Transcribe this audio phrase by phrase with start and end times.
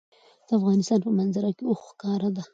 [0.47, 2.43] د افغانستان په منظره کې اوښ ښکاره ده.